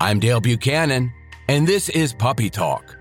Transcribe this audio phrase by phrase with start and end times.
[0.00, 1.12] I'm Dale Buchanan,
[1.48, 2.98] and this is Puppy Talk,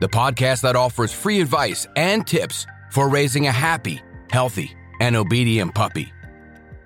[0.00, 4.00] the podcast that offers free advice and tips for raising a happy,
[4.30, 6.12] healthy, and obedient puppy.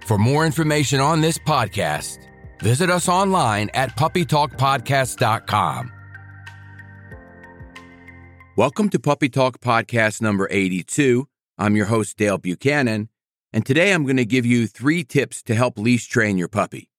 [0.06, 2.27] For more information on this podcast,
[2.62, 5.92] visit us online at puppytalkpodcast.com.
[8.56, 11.28] Welcome to Puppy Talk Podcast number 82.
[11.58, 13.11] I'm your host, Dale Buchanan,
[13.52, 16.90] and today I'm going to give you three tips to help leash train your puppy.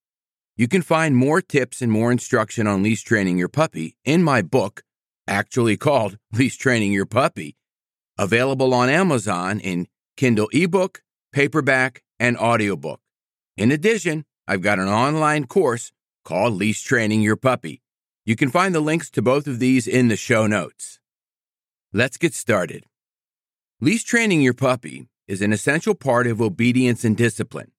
[0.58, 4.42] You can find more tips and more instruction on leash training your puppy in my
[4.42, 4.84] book,
[5.28, 7.56] actually called Leash Training Your Puppy,
[8.18, 13.00] available on Amazon in Kindle ebook, paperback, and audiobook.
[13.56, 15.92] In addition, I've got an online course
[16.26, 17.82] called Leash Training Your Puppy.
[18.26, 21.00] You can find the links to both of these in the show notes.
[21.94, 22.86] Let's get started.
[23.80, 27.72] Leash training your puppy is an essential part of obedience and discipline.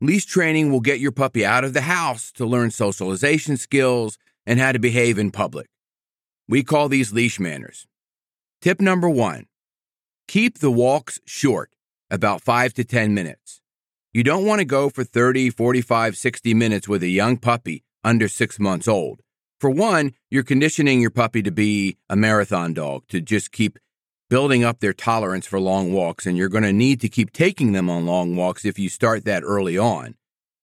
[0.00, 4.60] Leash training will get your puppy out of the house to learn socialization skills and
[4.60, 5.66] how to behave in public.
[6.48, 7.88] We call these leash manners.
[8.60, 9.46] Tip number one
[10.28, 11.72] keep the walks short,
[12.10, 13.60] about 5 to 10 minutes.
[14.12, 18.28] You don't want to go for 30, 45, 60 minutes with a young puppy under
[18.28, 19.20] six months old.
[19.58, 23.80] For one, you're conditioning your puppy to be a marathon dog, to just keep
[24.28, 27.72] building up their tolerance for long walks, and you're going to need to keep taking
[27.72, 30.14] them on long walks if you start that early on.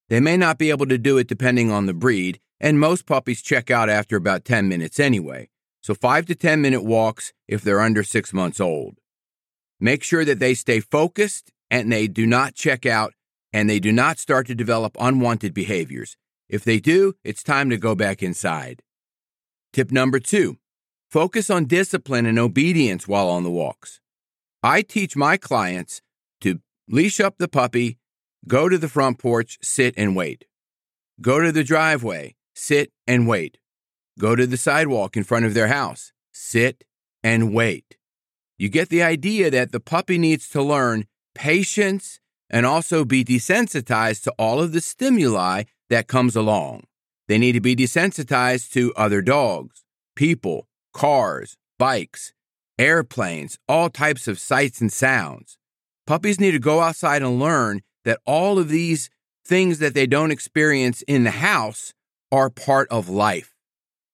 [0.10, 3.42] They may not be able to do it depending on the breed, and most puppies
[3.42, 5.50] check out after about 10 minutes anyway.
[5.82, 8.98] So, 5 to 10 minute walks if they're under six months old.
[9.80, 13.14] Make sure that they stay focused and they do not check out
[13.52, 16.18] and they do not start to develop unwanted behaviors.
[16.50, 18.82] If they do, it's time to go back inside.
[19.74, 20.58] Tip number two
[21.16, 24.02] Focus on discipline and obedience while on the walks.
[24.62, 26.02] I teach my clients
[26.42, 26.60] to
[26.90, 28.00] leash up the puppy,
[28.50, 30.44] go to the front porch, sit and wait.
[31.22, 33.60] Go to the driveway, sit and wait.
[34.20, 36.84] Go to the sidewalk in front of their house, sit
[37.24, 37.96] and wait.
[38.58, 44.24] You get the idea that the puppy needs to learn patience and also be desensitized
[44.24, 46.88] to all of the stimuli that comes along.
[47.30, 49.86] They need to be desensitized to other dogs,
[50.18, 52.32] people, cars, bikes,
[52.80, 55.58] airplanes, all types of sights and sounds.
[56.08, 59.10] Puppies need to go outside and learn that all of these
[59.46, 61.94] things that they don't experience in the house
[62.32, 63.54] are part of life.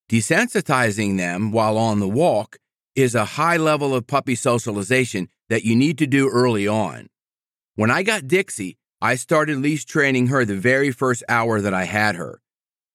[0.10, 2.58] Desensitizing them while on the walk
[2.96, 7.08] is a high level of puppy socialization that you need to do early on.
[7.76, 11.84] When I got Dixie, I started leash training her the very first hour that I
[11.84, 12.42] had her.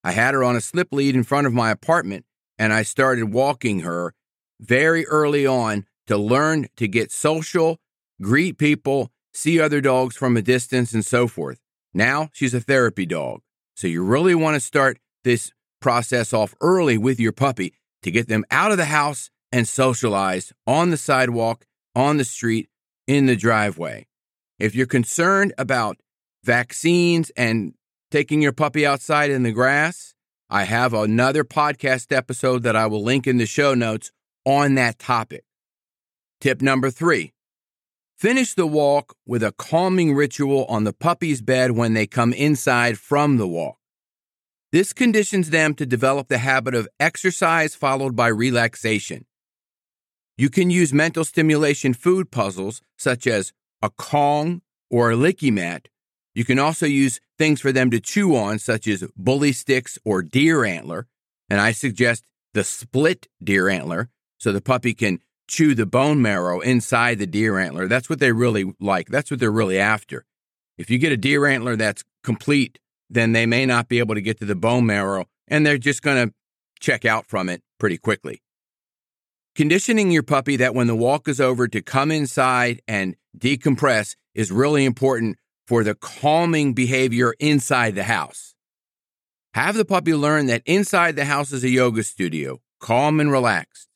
[0.03, 2.25] I had her on a slip lead in front of my apartment
[2.59, 4.15] and I started walking her
[4.61, 7.79] very early on to learn to get social,
[8.21, 11.61] greet people, see other dogs from a distance, and so forth.
[11.93, 13.41] Now she's a therapy dog.
[13.75, 18.29] So you really want to start this process off early with your puppy to get
[18.29, 22.69] them out of the house and socialized on the sidewalk, on the street,
[23.07, 24.07] in the driveway.
[24.59, 25.99] If you're concerned about
[26.43, 27.75] vaccines and
[28.11, 30.15] taking your puppy outside in the grass,
[30.49, 34.13] I have another podcast episode that I will link in the show notes
[34.45, 35.45] on that topic.
[36.41, 37.33] Tip number three
[38.17, 42.97] finish the walk with a calming ritual on the puppy's bed when they come inside
[42.97, 43.77] from the walk.
[44.71, 49.27] This conditions them to develop the habit of exercise followed by relaxation.
[50.39, 53.53] You can use mental stimulation food puzzles such as
[53.83, 55.87] a Kong or a Lickimat
[56.37, 60.23] you can also use things for them to chew on, such as bully sticks or
[60.23, 61.07] deer antler.
[61.49, 66.61] And I suggest the split deer antler so the puppy can chew the bone marrow
[66.61, 67.89] inside the deer antler.
[67.89, 69.09] That's what they really like.
[69.09, 70.27] That's what they're really after.
[70.77, 74.21] If you get a deer antler that's complete, then they may not be able to
[74.21, 76.35] get to the bone marrow and they're just going to
[76.81, 78.43] check out from it pretty quickly.
[79.55, 84.53] Conditioning your puppy that when the walk is over to come inside and decompress is
[84.53, 88.55] really important for the calming behavior inside the house.
[89.55, 93.89] Have the puppy learn that inside the house is a yoga studio, calm and relaxed.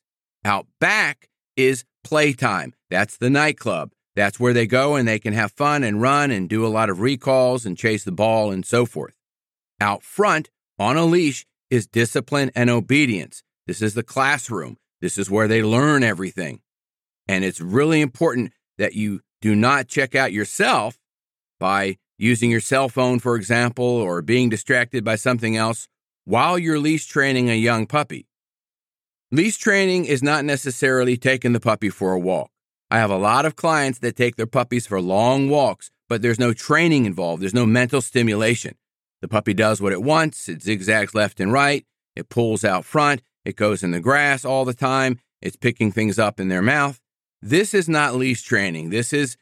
[0.43, 2.73] Out back is playtime.
[2.89, 3.91] That's the nightclub.
[4.15, 6.89] That's where they go and they can have fun and run and do a lot
[6.89, 9.15] of recalls and chase the ball and so forth.
[9.79, 13.43] Out front on a leash is discipline and obedience.
[13.67, 14.77] This is the classroom.
[14.99, 16.61] This is where they learn everything.
[17.27, 20.97] And it's really important that you do not check out yourself
[21.61, 25.87] by using your cell phone, for example, or being distracted by something else
[26.25, 28.27] while you're leash training a young puppy.
[29.31, 32.49] Leash training is not necessarily taking the puppy for a walk.
[32.89, 36.39] I have a lot of clients that take their puppies for long walks, but there's
[36.39, 37.43] no training involved.
[37.43, 38.75] There's no mental stimulation.
[39.21, 40.49] The puppy does what it wants.
[40.49, 41.85] It zigzags left and right.
[42.15, 43.21] It pulls out front.
[43.45, 45.19] It goes in the grass all the time.
[45.41, 46.99] It's picking things up in their mouth.
[47.39, 48.89] This is not leash training.
[48.89, 49.37] This is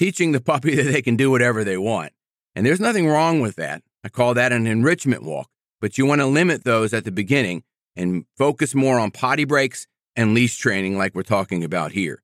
[0.00, 2.12] teaching the puppy that they can do whatever they want.
[2.54, 3.82] And there's nothing wrong with that.
[4.02, 5.50] I call that an enrichment walk,
[5.80, 7.62] but you want to limit those at the beginning
[7.94, 9.86] and focus more on potty breaks
[10.16, 12.22] and leash training like we're talking about here.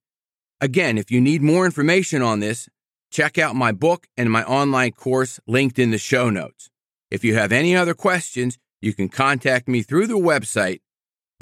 [0.58, 2.66] Again, if you need more information on this,
[3.12, 6.70] check out my book and my online course linked in the show notes.
[7.10, 10.80] If you have any other questions, you can contact me through the website,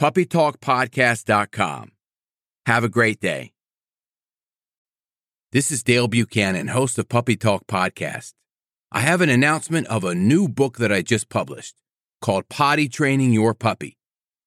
[0.01, 1.93] puppytalkpodcast.com.
[2.67, 3.54] Have a great day.
[5.55, 8.33] This is Dale Buchanan, host of Puppy Talk Podcast.
[8.91, 11.77] I have an announcement of a new book that I just published
[12.21, 13.97] called Potty Training Your Puppy.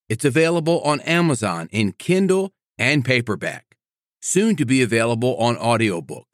[0.09, 3.77] It's available on Amazon in Kindle and paperback,
[4.21, 6.27] soon to be available on audiobook.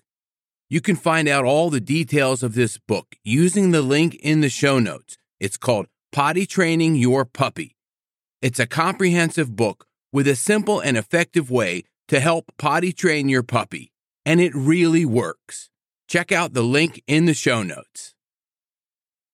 [0.72, 4.50] You can find out all the details of this book using the link in the
[4.50, 5.20] show notes.
[5.40, 7.76] It's called Potty Training Your Puppy.
[8.42, 13.44] It's a comprehensive book with a simple and effective way to help potty train your
[13.44, 13.92] puppy,
[14.26, 15.70] and it really works.
[16.08, 18.14] Check out the link in the show notes.